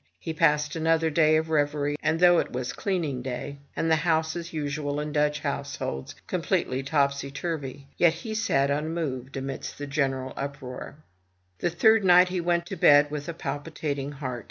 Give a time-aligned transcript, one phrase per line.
[0.17, 4.35] He passed another day of reverie, and though it was cleaning day, and the house,
[4.35, 9.85] as usual in Dutch households, com pletely topsy turvy, yet he sat unmoved amidst the
[9.85, 10.95] general uproar.
[11.59, 14.39] The third night he went to bed with a palpitating heart.